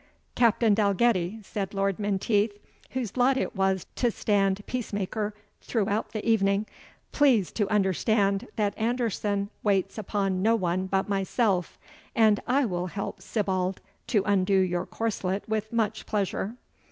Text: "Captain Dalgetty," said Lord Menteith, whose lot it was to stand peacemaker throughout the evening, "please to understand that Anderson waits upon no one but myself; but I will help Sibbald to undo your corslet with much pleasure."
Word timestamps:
"Captain 0.33 0.73
Dalgetty," 0.73 1.37
said 1.43 1.75
Lord 1.75 1.99
Menteith, 1.99 2.57
whose 2.89 3.15
lot 3.17 3.37
it 3.37 3.55
was 3.55 3.85
to 3.97 4.09
stand 4.09 4.65
peacemaker 4.65 5.35
throughout 5.61 6.09
the 6.11 6.27
evening, 6.27 6.65
"please 7.11 7.51
to 7.51 7.69
understand 7.69 8.47
that 8.55 8.75
Anderson 8.79 9.51
waits 9.61 9.99
upon 9.99 10.41
no 10.41 10.55
one 10.55 10.87
but 10.87 11.07
myself; 11.07 11.77
but 12.15 12.39
I 12.47 12.65
will 12.65 12.87
help 12.87 13.19
Sibbald 13.21 13.77
to 14.07 14.23
undo 14.25 14.57
your 14.57 14.87
corslet 14.87 15.47
with 15.47 15.71
much 15.71 16.07
pleasure." 16.07 16.55